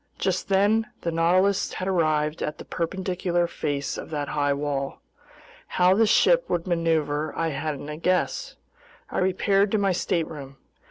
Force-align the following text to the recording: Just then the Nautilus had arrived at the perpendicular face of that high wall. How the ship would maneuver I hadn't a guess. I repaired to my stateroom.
Just 0.17 0.49
then 0.49 0.87
the 1.01 1.11
Nautilus 1.11 1.73
had 1.73 1.87
arrived 1.87 2.41
at 2.41 2.57
the 2.57 2.65
perpendicular 2.65 3.45
face 3.45 3.99
of 3.99 4.09
that 4.09 4.29
high 4.29 4.51
wall. 4.51 4.99
How 5.77 5.93
the 5.93 6.07
ship 6.07 6.49
would 6.49 6.65
maneuver 6.65 7.31
I 7.37 7.49
hadn't 7.49 7.87
a 7.87 7.97
guess. 7.97 8.55
I 9.11 9.19
repaired 9.19 9.69
to 9.73 9.77
my 9.77 9.91
stateroom. 9.91 10.57